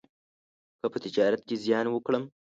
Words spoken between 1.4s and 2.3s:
کې زیان وکړم،